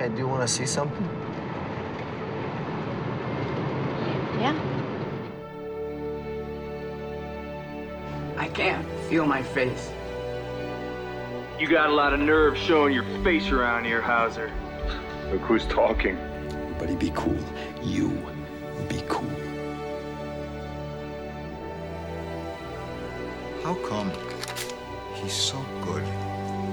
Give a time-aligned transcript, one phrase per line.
[0.00, 1.06] Hey, do you want to see something?
[4.40, 4.58] Yeah.
[8.38, 9.92] I can't feel my face.
[11.58, 14.50] You got a lot of nerve showing your face around here, Hauser.
[15.30, 16.16] Look who's talking.
[16.16, 17.44] Everybody be cool.
[17.82, 18.08] You
[18.88, 19.28] be cool.
[23.62, 24.10] How come
[25.16, 26.04] he's so good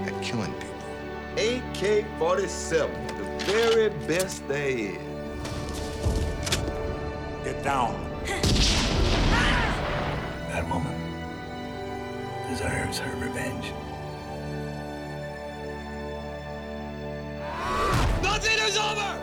[0.07, 0.67] at killing people?
[1.37, 3.16] AK-47, the
[3.47, 4.97] very best there is.
[7.45, 7.95] Get down.
[10.51, 10.93] That woman
[12.49, 13.71] deserves her revenge.
[18.21, 19.15] Nothing is over!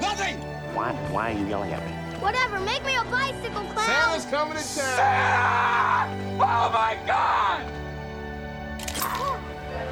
[0.00, 0.38] Nothing!
[0.74, 1.92] Why, why are you yelling at me?
[2.20, 3.86] Whatever, make me a bicycle clown.
[3.86, 6.18] Santa's coming to town!
[6.40, 7.62] Oh my God!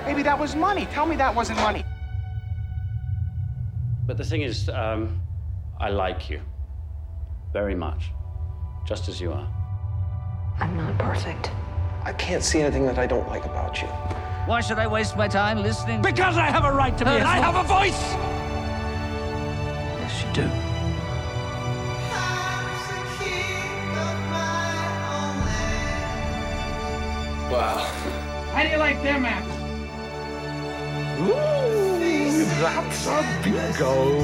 [0.06, 0.86] Maybe that was money.
[0.86, 1.84] Tell me that wasn't money.
[4.12, 5.22] But the thing is, um,
[5.80, 6.42] I like you
[7.50, 8.10] very much,
[8.84, 9.48] just as you are.
[10.60, 11.50] I'm not perfect.
[12.04, 13.88] I can't see anything that I don't like about you.
[14.44, 16.02] Why should I waste my time listening?
[16.02, 17.10] Because I have a right to be.
[17.10, 18.02] And I have a voice.
[20.02, 20.46] Yes, you do.
[27.50, 27.78] Wow.
[28.52, 29.58] How do you like them apples?
[31.22, 31.81] Ooh,
[32.62, 34.20] that's a bingo.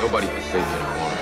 [0.00, 1.14] Nobody can save you anymore.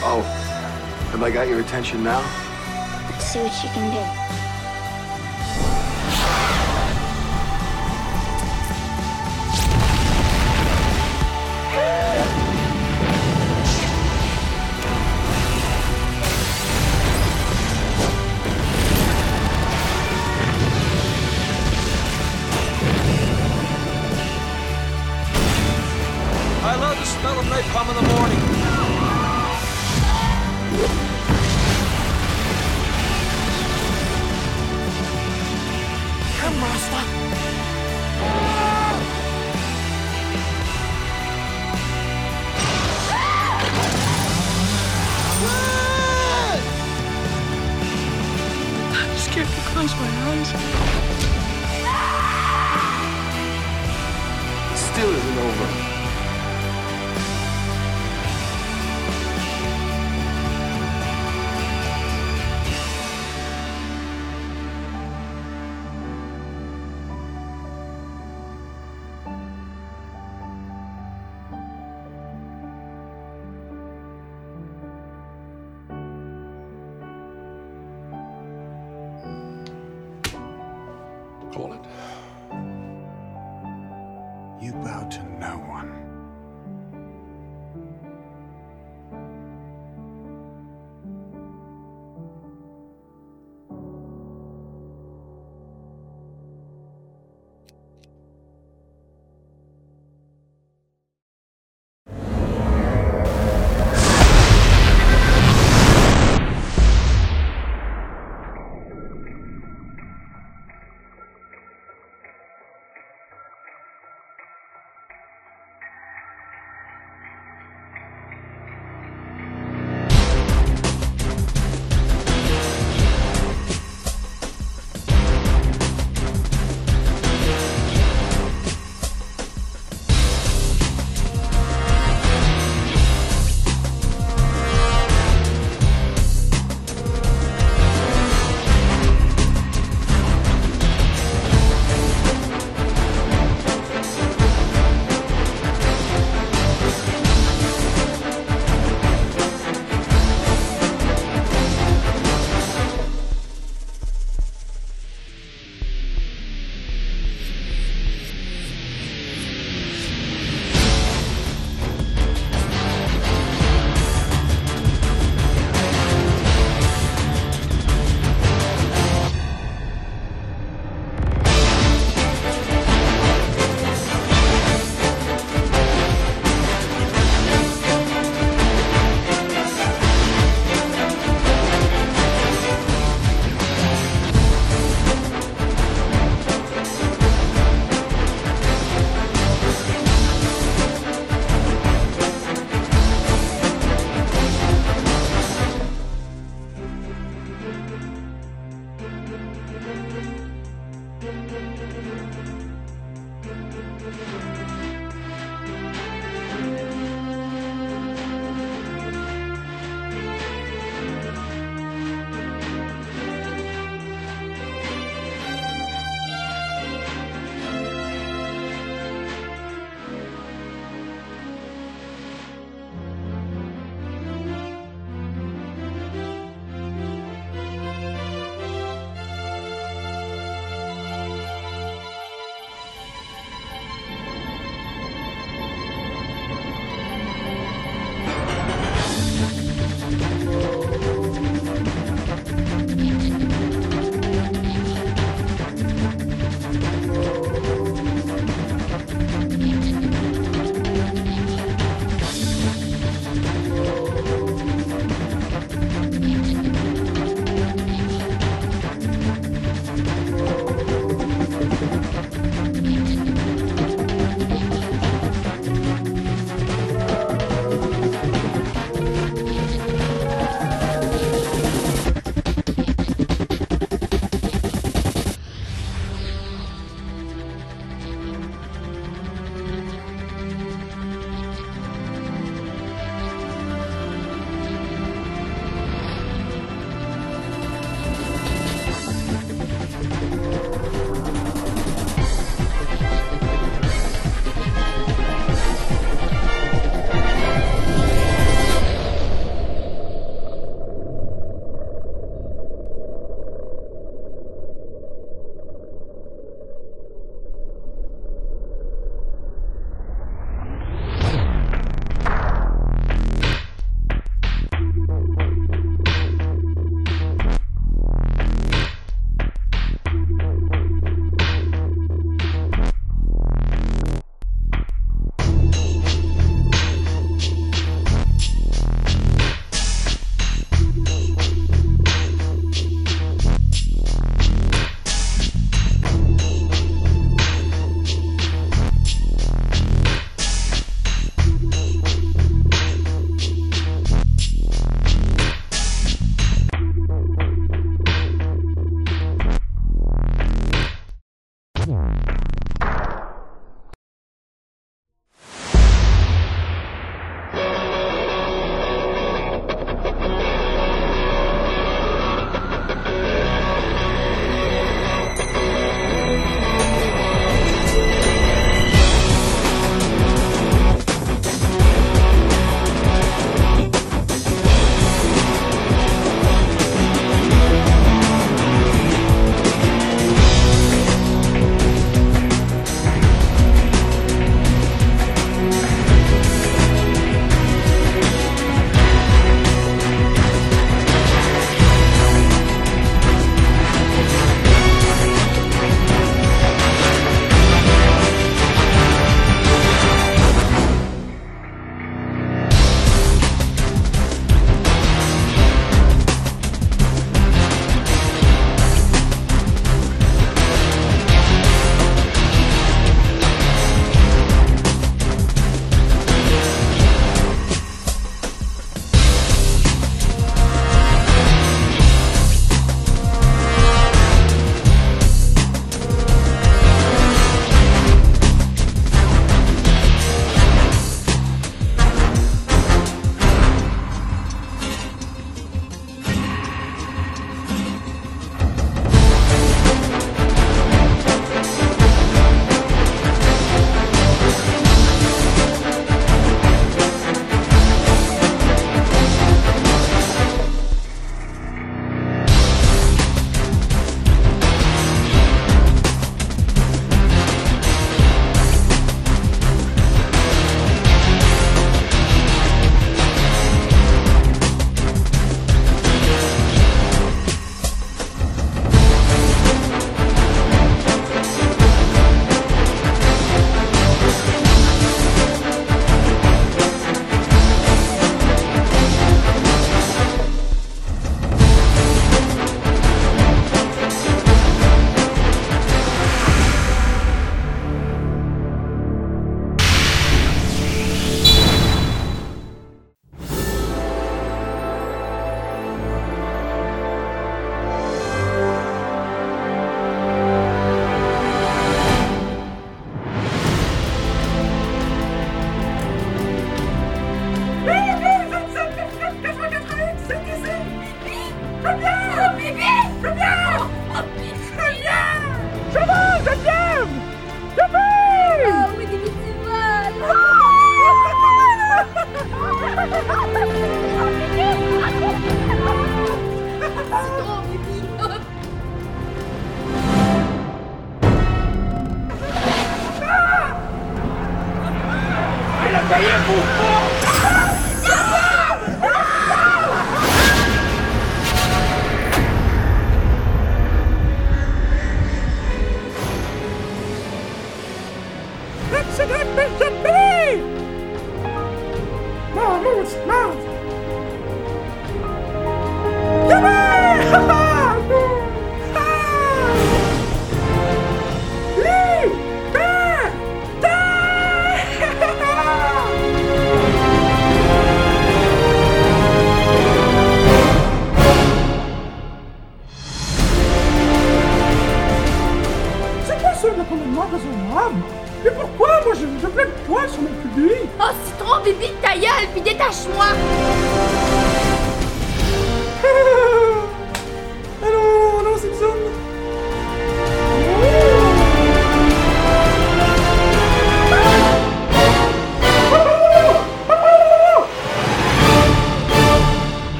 [0.00, 0.22] Oh,
[1.12, 2.37] have I got your attention now?
[3.28, 4.27] See what you can do.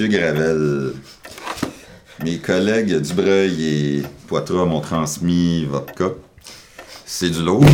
[0.00, 0.92] Monsieur Gravel.
[2.22, 6.12] Mes collègues Dubreuil et Poitras m'ont transmis votre cas.
[7.04, 7.64] C'est du lourd.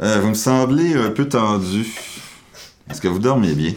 [0.00, 1.86] Euh, vous me semblez un peu tendu.
[2.90, 3.74] Est-ce que vous dormez bien?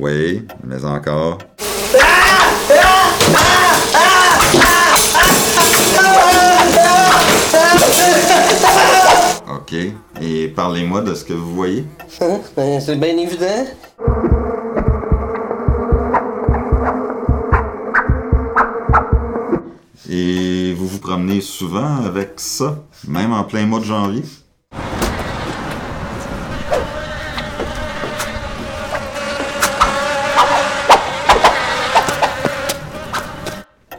[0.00, 1.38] Oui, mais encore.
[9.50, 9.74] Ok.
[10.20, 11.84] Et parlez-moi de ce que vous voyez.
[12.20, 12.40] Hein?
[12.56, 13.66] Ben, c'est bien évident.
[20.10, 24.22] Et vous vous promenez souvent avec ça, même en plein mois de janvier?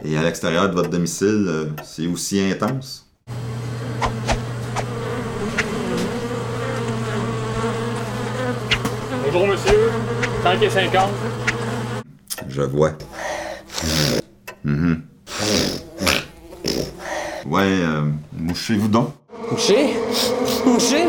[0.02, 3.06] Et à l'extérieur de votre domicile, euh, c'est aussi intense?
[9.22, 9.90] Bonjour monsieur,
[10.42, 11.10] 5 et 50.
[12.48, 12.92] Je vois.
[14.64, 15.02] Mhm.
[17.44, 19.10] Ouais, euh, mouchez-vous donc.
[19.50, 19.90] Mouché?
[20.64, 21.04] Mouché?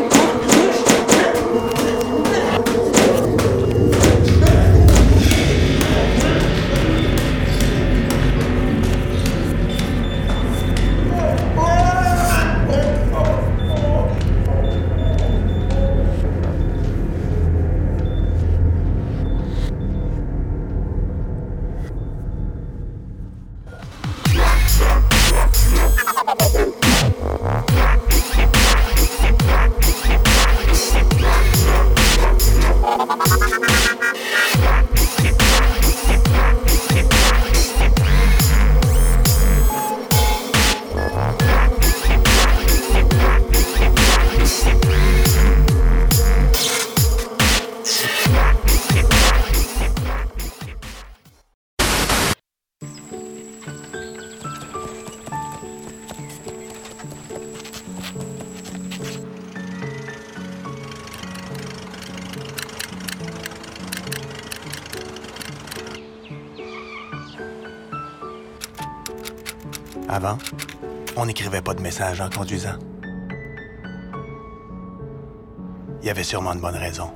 [71.92, 72.78] Messages en conduisant.
[76.00, 77.10] Il y avait sûrement de bonnes raisons.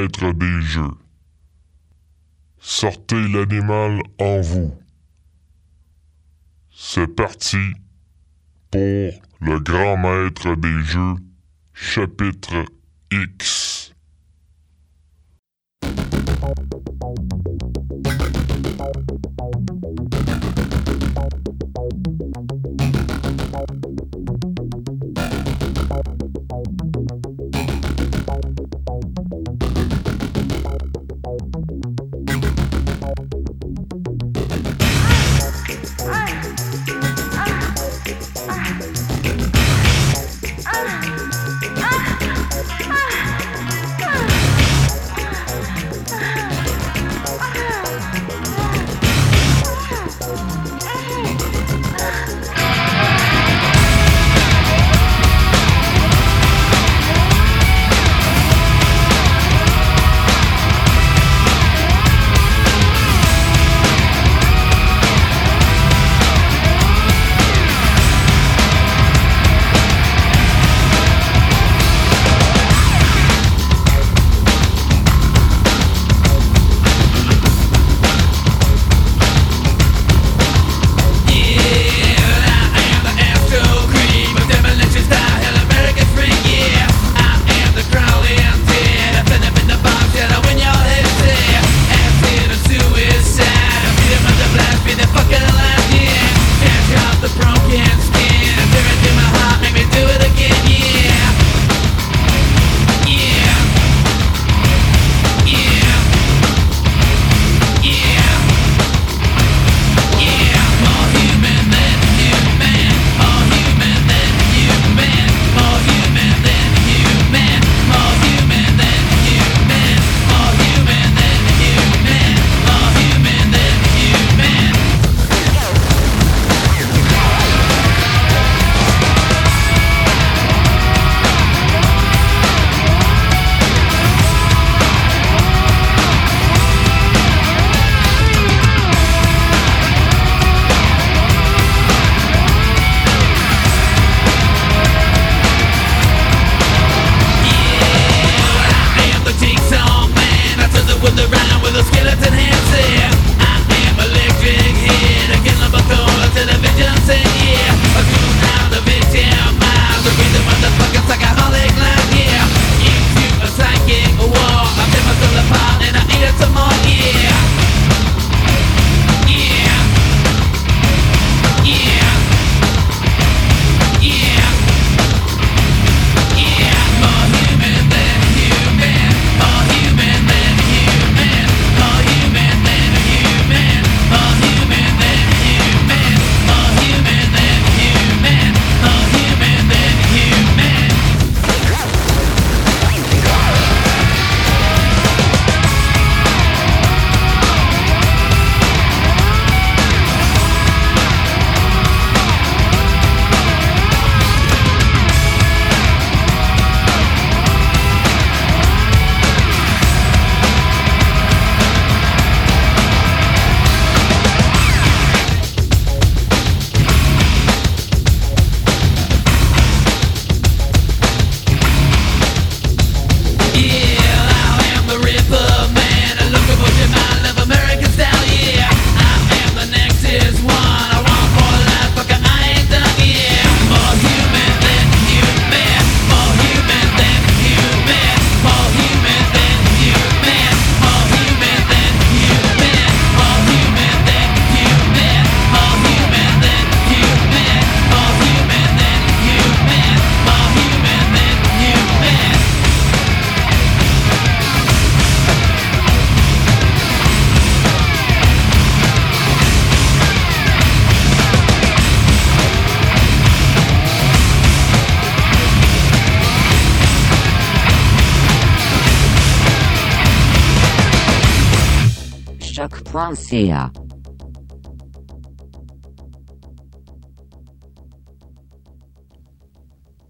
[0.00, 0.96] Maître des jeux.
[2.58, 4.74] Sortez l'animal en vous.
[6.70, 7.58] C'est parti
[8.70, 9.10] pour
[9.40, 11.16] le grand maître des jeux,
[11.74, 12.64] chapitre
[13.10, 13.92] X.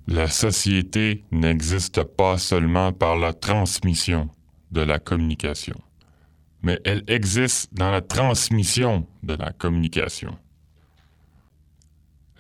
[0.07, 4.29] La société n'existe pas seulement par la transmission
[4.71, 5.81] de la communication,
[6.63, 10.37] mais elle existe dans la transmission de la communication.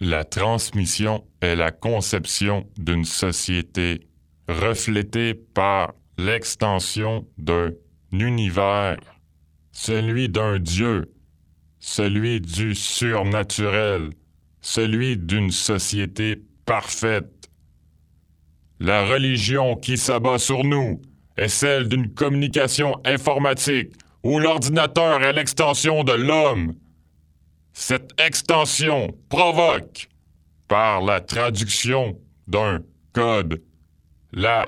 [0.01, 4.09] La transmission est la conception d'une société
[4.47, 7.71] reflétée par l'extension d'un
[8.13, 8.99] univers,
[9.81, 11.11] celui d'un Dieu,
[11.79, 14.11] celui du surnaturel,
[14.61, 17.49] celui d'une société parfaite.
[18.79, 21.01] La religion qui s'abat sur nous
[21.39, 26.75] est celle d'une communication informatique où l'ordinateur est l'extension de l'homme.
[27.73, 30.11] Cette extension provoque,
[30.69, 32.81] par la traduction d'un
[33.15, 33.63] code,
[34.33, 34.67] la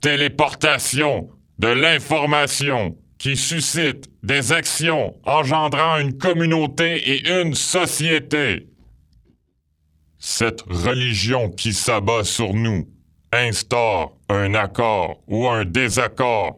[0.00, 8.68] téléportation de l'information qui suscite des actions engendrant une communauté et une société.
[10.16, 12.88] Cette religion qui s'abat sur nous
[13.32, 16.54] instaure un accord ou un désaccord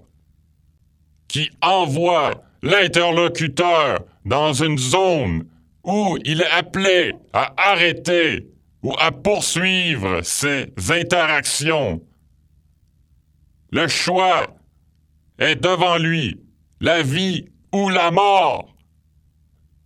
[1.26, 5.46] qui envoie l'interlocuteur dans une zone
[5.84, 8.46] où il est appelé à arrêter
[8.82, 12.02] ou à poursuivre ses interactions.
[13.72, 14.48] Le choix
[15.38, 16.38] est devant lui,
[16.80, 18.74] la vie ou la mort.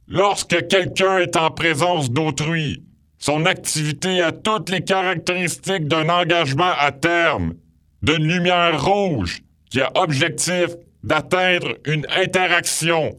[0.09, 2.85] Lorsque quelqu'un est en présence d'autrui,
[3.19, 7.55] son activité a toutes les caractéristiques d'un engagement à terme,
[8.03, 10.67] d'une lumière rouge qui a objectif
[11.05, 13.17] d'atteindre une interaction,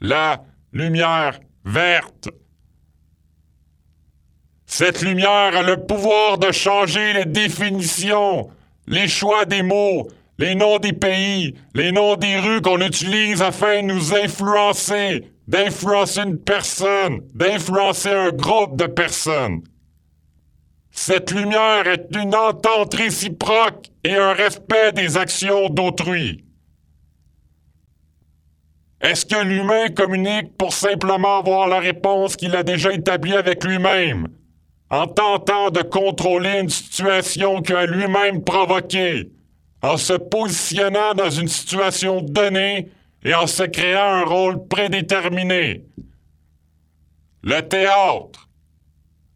[0.00, 2.28] la lumière verte.
[4.66, 8.48] Cette lumière a le pouvoir de changer les définitions,
[8.86, 10.08] les choix des mots,
[10.42, 16.22] les noms des pays, les noms des rues qu'on utilise afin de nous influencer, d'influencer
[16.22, 19.62] une personne, d'influencer un groupe de personnes.
[20.90, 26.44] Cette lumière est une entente réciproque et un respect des actions d'autrui.
[29.00, 34.26] Est-ce que l'humain communique pour simplement avoir la réponse qu'il a déjà établie avec lui-même,
[34.90, 39.30] en tentant de contrôler une situation qu'il a lui-même provoquée,
[39.82, 42.88] en se positionnant dans une situation donnée
[43.24, 45.84] et en se créant un rôle prédéterminé?
[47.42, 48.48] Le théâtre.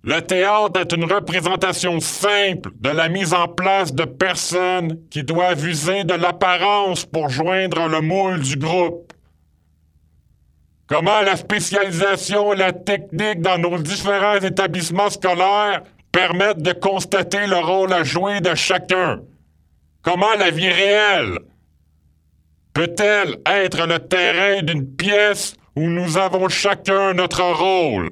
[0.05, 5.67] Le théâtre est une représentation simple de la mise en place de personnes qui doivent
[5.67, 9.13] user de l'apparence pour joindre le moule du groupe.
[10.87, 15.83] Comment la spécialisation et la technique dans nos différents établissements scolaires
[16.13, 19.21] permettent de constater le rôle à jouer de chacun.
[20.07, 21.40] Comment la vie réelle
[22.75, 28.11] peut-elle être le terrain d'une pièce où nous avons chacun notre rôle?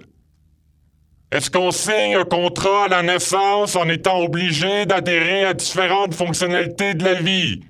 [1.30, 6.94] Est-ce qu'on signe un contrat à la naissance en étant obligé d'adhérer à différentes fonctionnalités
[6.94, 7.60] de la vie,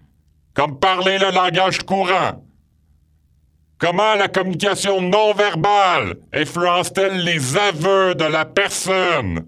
[0.54, 2.42] comme parler le langage courant?
[3.76, 9.46] Comment la communication non verbale influence-t-elle les aveux de la personne?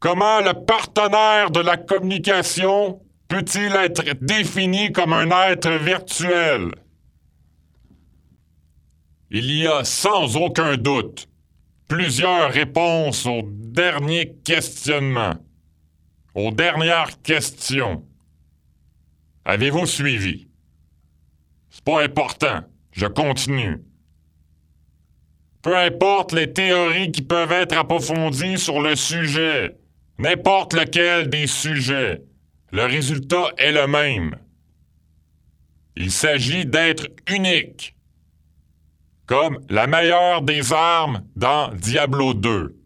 [0.00, 6.70] Comment le partenaire de la communication peut-il être défini comme un être virtuel?
[9.30, 11.28] Il y a sans aucun doute
[11.88, 15.34] plusieurs réponses au dernier questionnement,
[16.34, 18.04] aux dernières questions.
[19.44, 20.48] Avez-vous suivi?
[21.70, 22.60] C'est pas important.
[22.92, 23.82] Je continue.
[25.62, 29.76] Peu importe les théories qui peuvent être approfondies sur le sujet,
[30.18, 32.22] n'importe lequel des sujets,
[32.74, 34.34] le résultat est le même.
[35.94, 37.94] Il s'agit d'être unique,
[39.26, 42.76] comme la meilleure des armes dans Diablo 2.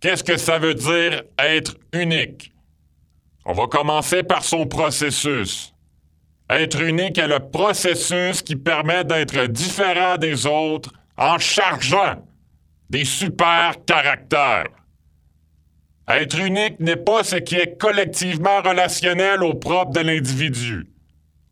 [0.00, 2.54] Qu'est-ce que ça veut dire être unique?
[3.44, 5.74] On va commencer par son processus.
[6.48, 12.26] Être unique est le processus qui permet d'être différent des autres en chargeant
[12.88, 14.79] des super caractères.
[16.12, 20.90] Être unique n'est pas ce qui est collectivement relationnel au propre de l'individu,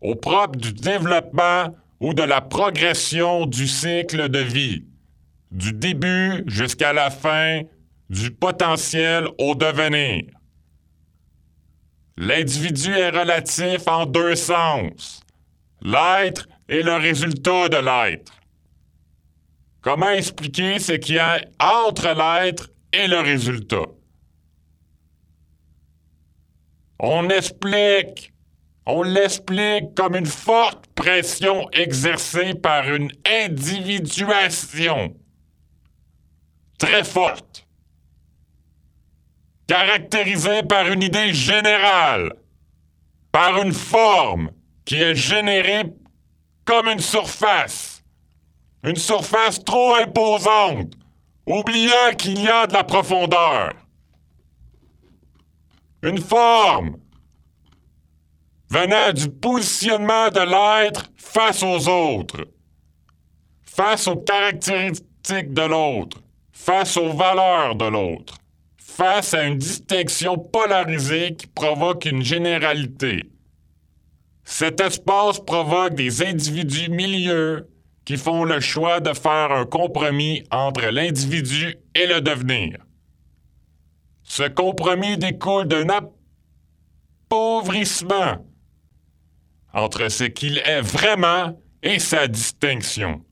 [0.00, 4.84] au propre du développement ou de la progression du cycle de vie,
[5.52, 7.60] du début jusqu'à la fin,
[8.10, 10.24] du potentiel au devenir.
[12.16, 15.20] L'individu est relatif en deux sens.
[15.82, 18.32] L'être est le résultat de l'être.
[19.82, 23.86] Comment expliquer ce qu'il y a entre l'être et le résultat?
[27.00, 28.32] On explique,
[28.84, 35.14] on l'explique comme une forte pression exercée par une individuation.
[36.76, 37.66] Très forte.
[39.68, 42.32] Caractérisé par une idée générale,
[43.30, 44.50] par une forme
[44.84, 45.84] qui est générée
[46.64, 48.02] comme une surface,
[48.82, 50.94] une surface trop imposante,
[51.46, 53.72] oubliant qu'il y a de la profondeur.
[56.02, 56.96] Une forme
[58.70, 62.46] venant du positionnement de l'être face aux autres,
[63.64, 66.18] face aux caractéristiques de l'autre,
[66.52, 68.38] face aux valeurs de l'autre,
[68.76, 73.24] face à une distinction polarisée qui provoque une généralité.
[74.44, 77.68] Cet espace provoque des individus milieux
[78.04, 82.78] qui font le choix de faire un compromis entre l'individu et le devenir.
[84.28, 85.88] Ce compromis découle d'un
[87.30, 88.46] appauvrissement
[89.72, 93.24] entre ce qu'il est vraiment et sa distinction.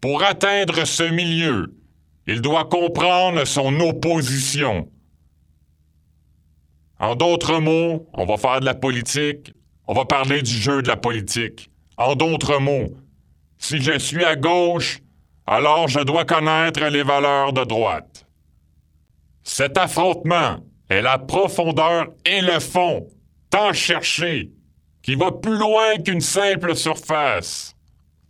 [0.00, 1.74] Pour atteindre ce milieu,
[2.26, 4.88] il doit comprendre son opposition.
[6.98, 9.52] En d'autres mots, on va faire de la politique,
[9.86, 11.70] on va parler du jeu de la politique.
[11.96, 12.88] En d'autres mots,
[13.58, 15.00] si je suis à gauche,
[15.46, 18.09] alors je dois connaître les valeurs de droite.
[19.52, 20.58] Cet affrontement
[20.88, 23.08] est la profondeur et le fond,
[23.50, 24.52] tant cherché,
[25.02, 27.74] qui va plus loin qu'une simple surface.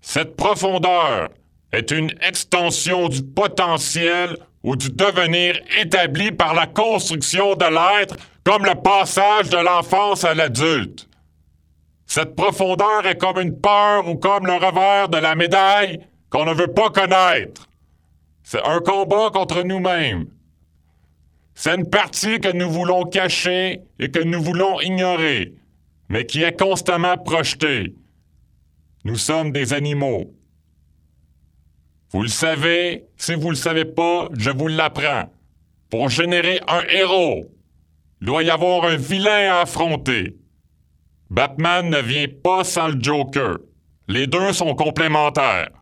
[0.01, 1.29] Cette profondeur
[1.73, 8.65] est une extension du potentiel ou du devenir établi par la construction de l'être comme
[8.65, 11.07] le passage de l'enfance à l'adulte.
[12.07, 16.55] Cette profondeur est comme une peur ou comme le revers de la médaille qu'on ne
[16.55, 17.69] veut pas connaître.
[18.43, 20.25] C'est un combat contre nous-mêmes.
[21.62, 25.53] C'est une partie que nous voulons cacher et que nous voulons ignorer,
[26.09, 27.96] mais qui est constamment projetée.
[29.05, 30.35] Nous sommes des animaux.
[32.12, 35.31] Vous le savez, si vous le savez pas, je vous l'apprends.
[35.90, 37.44] Pour générer un héros,
[38.23, 40.38] il doit y avoir un vilain à affronter.
[41.29, 43.59] Batman ne vient pas sans le Joker.
[44.09, 45.73] Les deux sont complémentaires.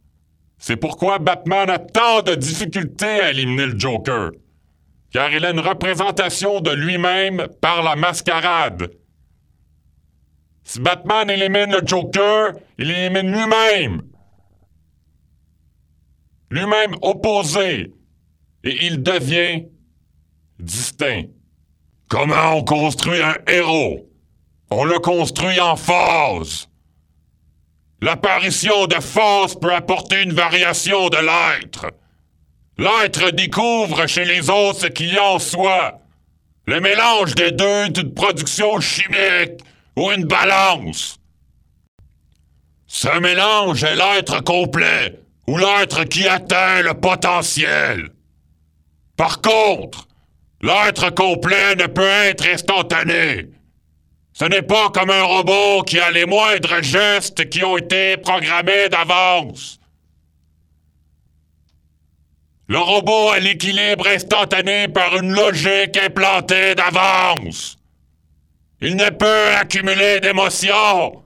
[0.58, 4.32] C'est pourquoi Batman a tant de difficultés à éliminer le Joker.
[5.12, 8.90] Car il a une représentation de lui-même par la mascarade.
[10.64, 14.02] Si Batman élimine le Joker, il élimine lui-même.
[16.50, 17.94] Lui-même opposé.
[18.64, 19.64] Et il devient
[20.58, 21.24] distinct.
[22.08, 24.10] Comment on construit un héros?
[24.70, 26.68] On le construit en phase.
[28.02, 31.86] L'apparition de phase peut apporter une variation de l'être.
[32.78, 36.00] L'être découvre chez les autres ce qu'il y a en soi.
[36.66, 39.60] Le mélange des deux est une production chimique
[39.96, 41.18] ou une balance.
[42.86, 48.10] Ce mélange est l'être complet ou l'être qui atteint le potentiel.
[49.16, 50.06] Par contre,
[50.62, 53.46] l'être complet ne peut être instantané.
[54.32, 58.88] Ce n'est pas comme un robot qui a les moindres gestes qui ont été programmés
[58.88, 59.77] d'avance.
[62.68, 67.78] Le robot a l'équilibre instantané par une logique implantée d'avance.
[68.82, 71.22] Il ne peut accumuler d'émotions.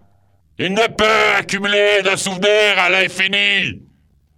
[0.58, 3.82] Il ne peut accumuler de souvenirs à l'infini.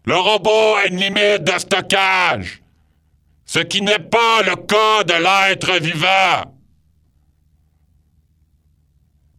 [0.07, 2.63] Le robot a une limite de stockage.
[3.45, 6.55] Ce qui n'est pas le cas de l'être vivant.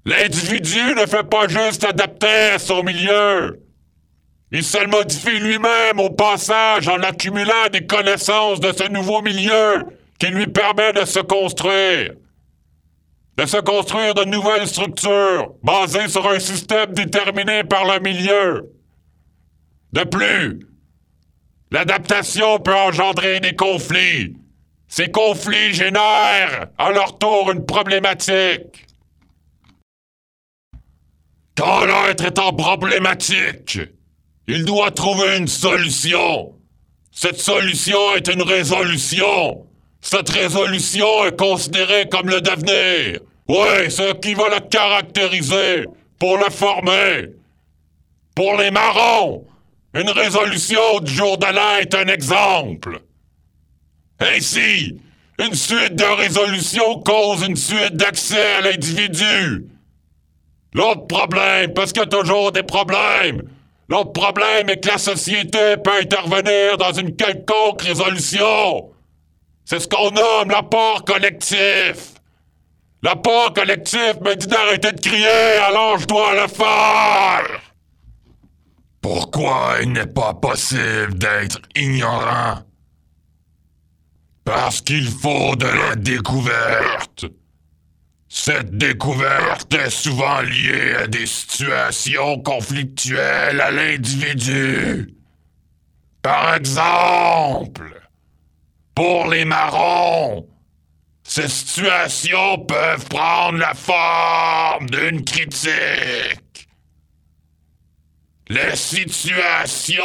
[0.05, 3.64] L'individu ne fait pas juste adapter à son milieu.
[4.51, 9.85] Il se modifie lui-même au passage en accumulant des connaissances de ce nouveau milieu
[10.19, 12.13] qui lui permet de se construire.
[13.37, 18.71] De se construire de nouvelles structures basées sur un système déterminé par le milieu.
[19.91, 20.59] De plus,
[21.71, 24.37] l'adaptation peut engendrer des conflits.
[24.87, 28.85] Ces conflits génèrent à leur tour une problématique.
[31.57, 33.79] Quand l'être est en problématique,
[34.47, 36.53] il doit trouver une solution.
[37.11, 39.65] Cette solution est une résolution.
[40.01, 43.21] Cette résolution est considérée comme le devenir.
[43.47, 45.85] Oui, ce qui va le caractériser,
[46.19, 47.29] pour le former.
[48.35, 49.45] Pour les marrons,
[49.93, 53.01] une résolution du jour de est un exemple.
[54.19, 54.99] Ainsi,
[55.39, 59.67] une suite de résolutions cause une suite d'accès à l'individu.
[60.73, 63.41] L'autre problème, parce qu'il y a toujours des problèmes.
[63.87, 68.91] L'autre problème est que la société peut intervenir dans une quelconque résolution.
[69.63, 72.13] C'est ce qu'on nomme l'apport collectif.
[73.03, 77.61] L'apport collectif me dit d'arrêter de crier, alors je dois le faire.
[79.01, 82.63] Pourquoi il n'est pas possible d'être ignorant?
[84.43, 87.25] Parce qu'il faut de la découverte.
[88.37, 95.15] Cette découverte est souvent liée à des situations conflictuelles à l'individu.
[96.21, 98.09] Par exemple,
[98.93, 100.47] pour les marrons,
[101.23, 106.67] ces situations peuvent prendre la forme d'une critique.
[108.49, 110.03] Les situations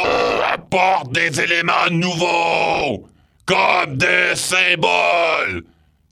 [0.51, 3.09] apportent des éléments nouveaux,
[3.45, 5.65] comme des symboles,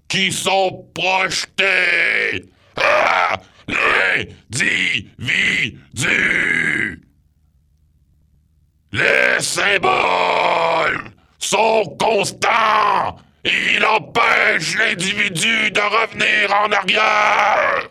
[0.10, 2.46] qui sont projetés
[2.76, 5.08] à l'individu.
[8.92, 17.88] Les symboles sont constants il empêche l'individu de revenir en arrière.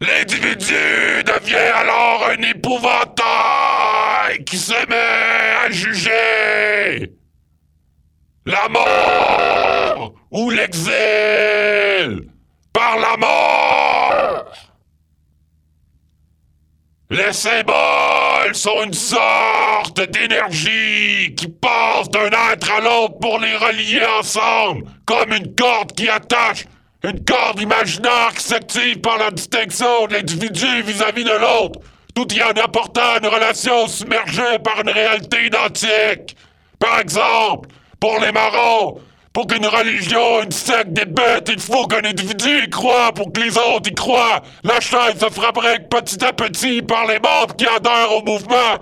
[0.00, 7.12] L'individu devient alors un épouvantail qui se met à juger.
[8.44, 12.28] La mort ou l'exil
[12.72, 14.44] par la mort.
[17.08, 24.04] Les symboles sont une sorte d'énergie qui passe d'un être à l'autre pour les relier
[24.18, 26.64] ensemble, comme une corde qui attache,
[27.04, 31.78] une corde imaginaire qui s'active par la distinction de l'individu vis-à-vis de l'autre,
[32.12, 36.36] tout y en apportant une relation submergée par une réalité identique.
[36.80, 37.68] Par exemple,
[38.02, 39.00] pour les marrons,
[39.32, 43.56] pour qu'une religion, une secte débute, il faut qu'un individu y croit pour que les
[43.56, 44.42] autres y croient.
[44.64, 48.74] La chaîne se fabrique petit à petit par les membres qui adhèrent au mouvement.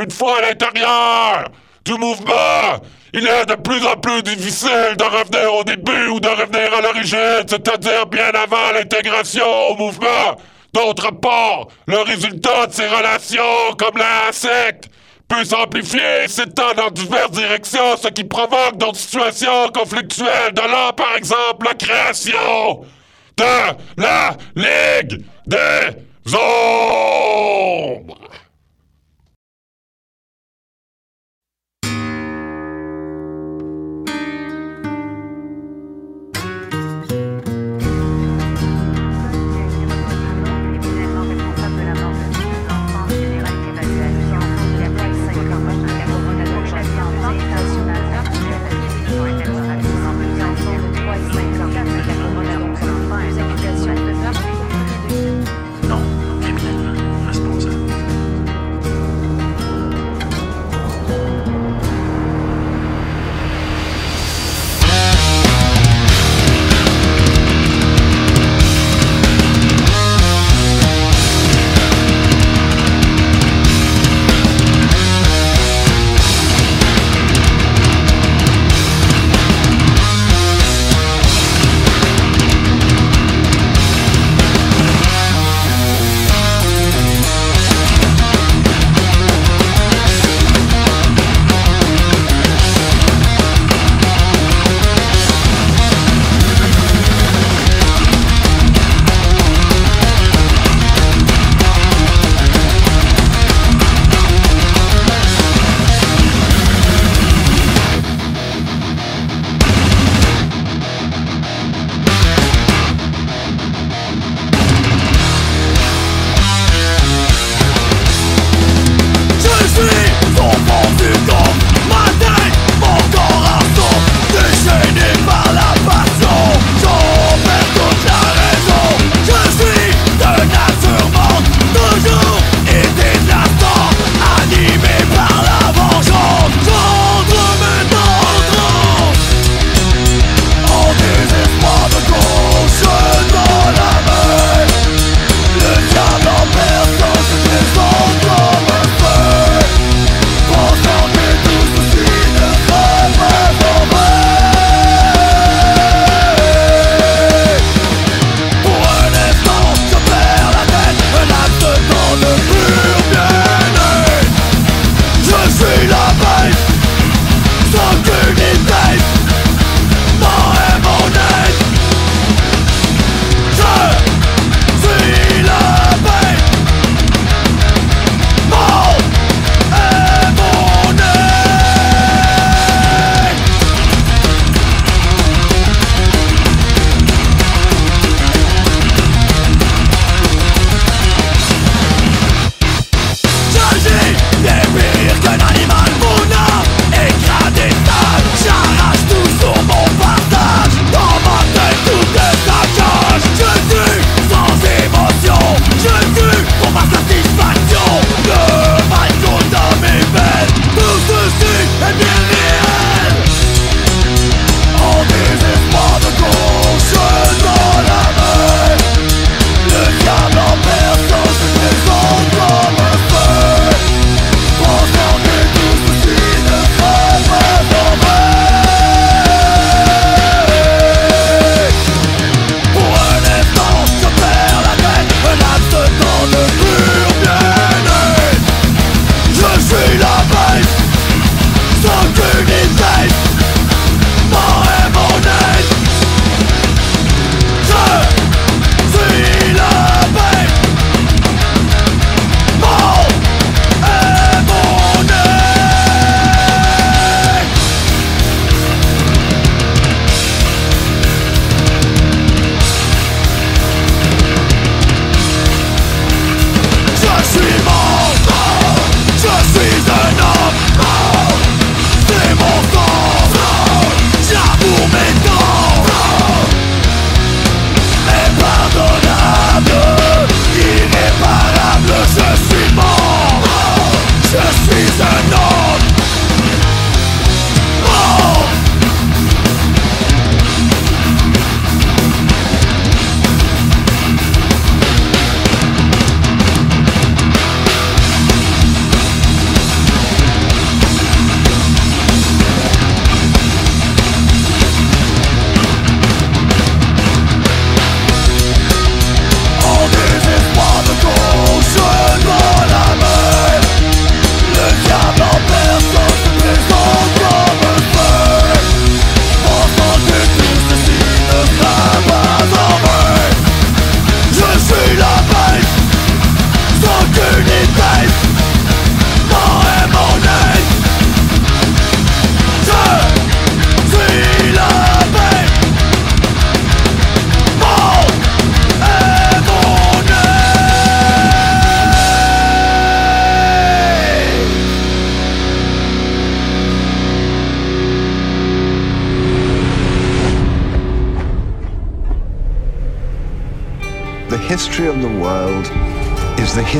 [0.00, 1.48] Une fois à l'intérieur
[1.84, 2.78] du mouvement,
[3.12, 6.80] il est de plus en plus difficile de revenir au début ou de revenir à
[6.80, 10.36] l'origine, c'est-à-dire bien avant l'intégration au mouvement.
[10.72, 14.88] D'autre part, le résultat de ces relations, comme la secte,
[15.30, 21.14] peut s'amplifier, s'étend dans diverses directions, ce qui provoque d'autres situations conflictuelles, de là, par
[21.16, 22.84] exemple, la création
[23.36, 28.18] de la Ligue des Ombres.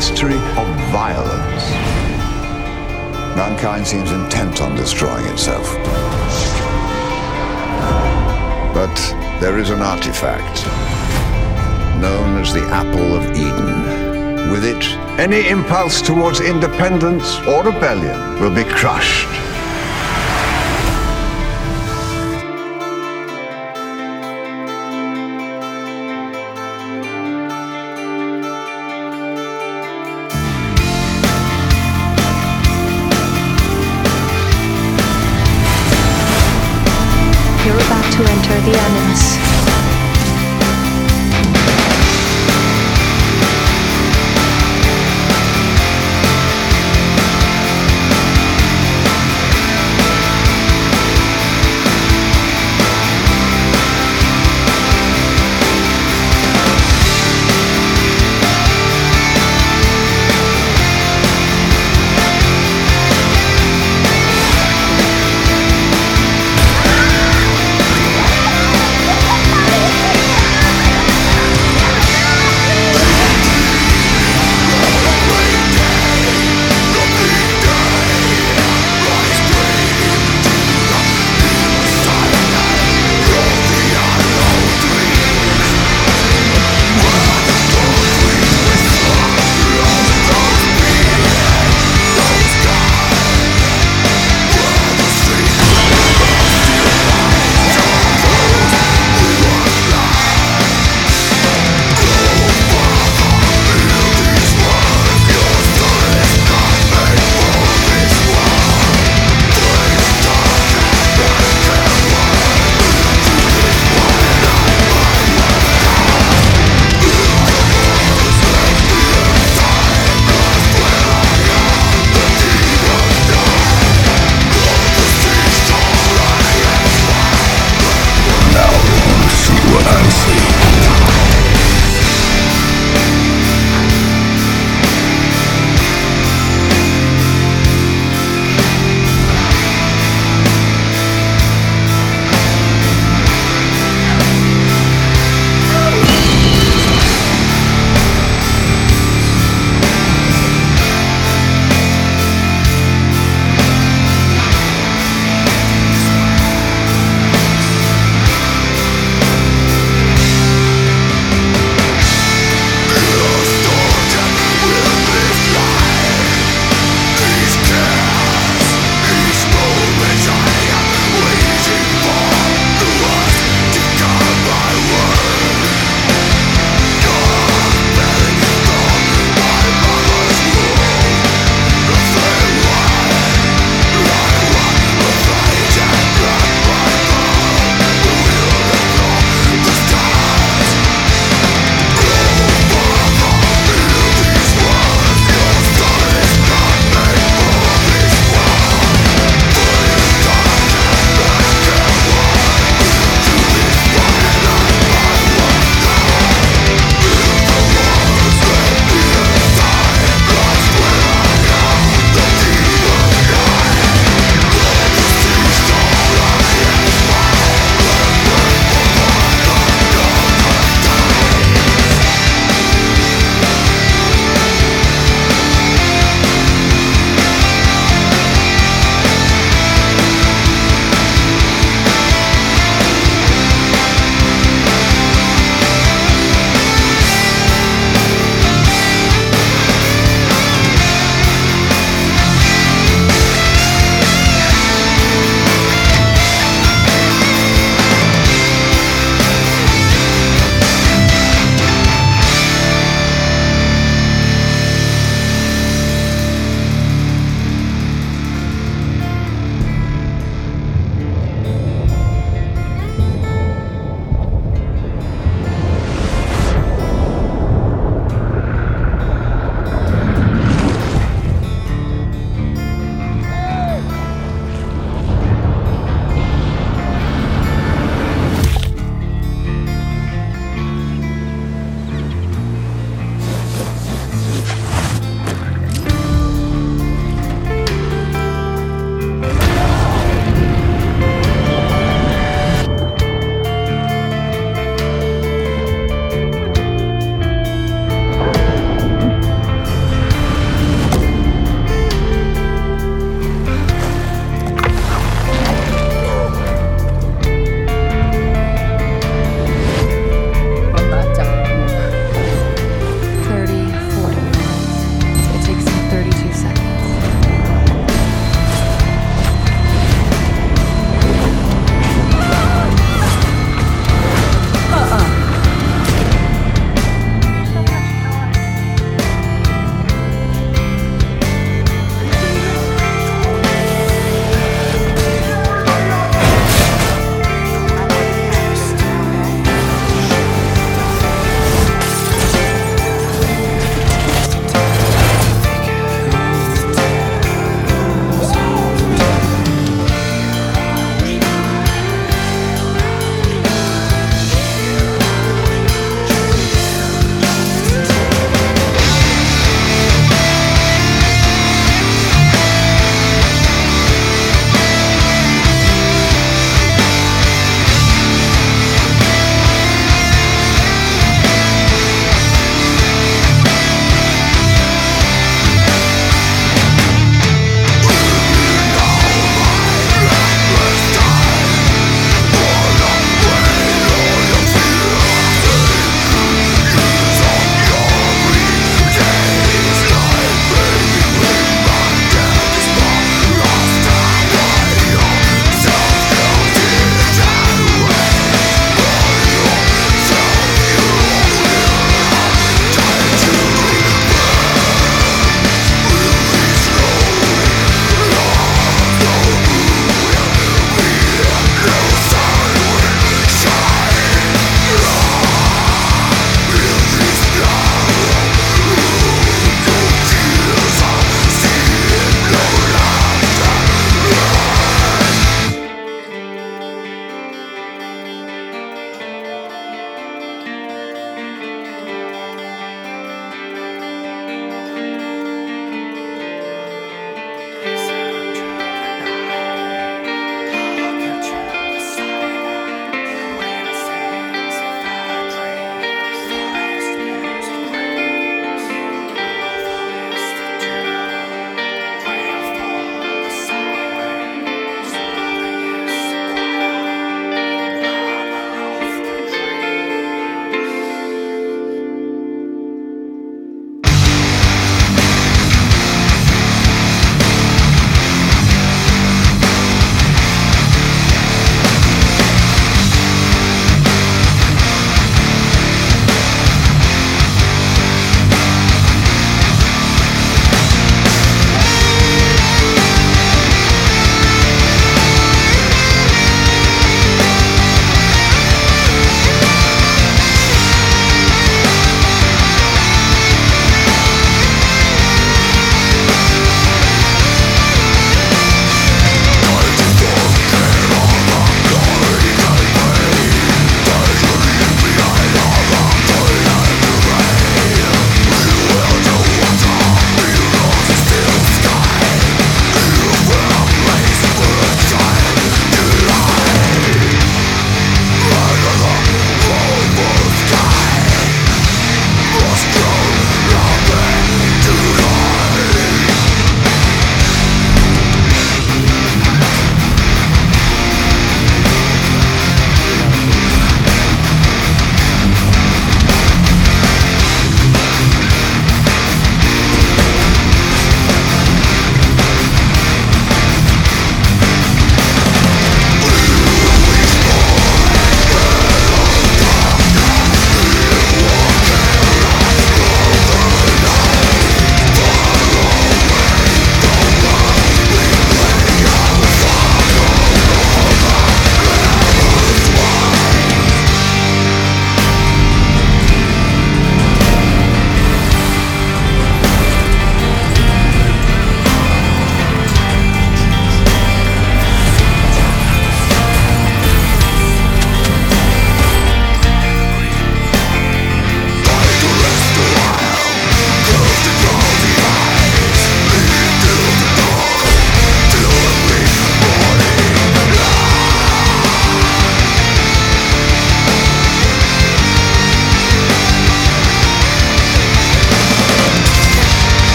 [0.00, 1.64] History of violence.
[3.36, 5.74] Mankind seems intent on destroying itself.
[8.72, 8.96] But
[9.42, 10.64] there is an artifact
[12.00, 14.50] known as the Apple of Eden.
[14.50, 14.82] With it,
[15.20, 19.39] any impulse towards independence or rebellion will be crushed.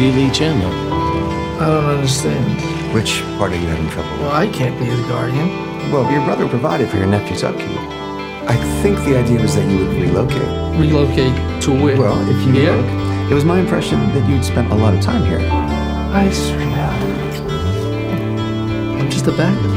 [0.00, 1.64] So that's Li Li Chen, huh?
[1.64, 2.94] I don't understand.
[2.94, 4.20] Which part are you having trouble with?
[4.20, 5.48] Well, I can't be his guardian.
[5.92, 7.68] Well, your brother provided for your nephew's upkeep.
[8.48, 10.40] I think the idea was that you would relocate.
[10.80, 11.98] Relocate to where?
[11.98, 12.72] Well, if you Here?
[12.72, 15.40] look, it was my impression that you'd spent a lot of time here.
[15.42, 16.66] I swear.
[18.98, 19.68] I'm just a beggar.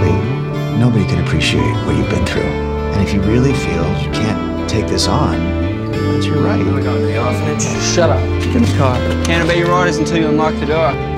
[0.00, 2.42] Lee, nobody can appreciate what you've been through.
[2.42, 5.36] And if you really feel you can't take this on,
[6.12, 6.60] that's your right.
[6.60, 7.62] Oh the orphanage.
[7.94, 8.20] Shut up.
[8.42, 8.96] Get in the car.
[9.24, 11.13] Can't obey your orders until you unlock the door.